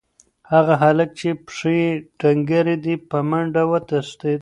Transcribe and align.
هغه 0.51 0.73
هلک 0.83 1.09
چې 1.19 1.29
پښې 1.45 1.73
یې 1.81 1.89
ډنګرې 2.19 2.75
دي، 2.83 2.95
په 3.09 3.17
منډه 3.29 3.63
وتښتېد. 3.71 4.39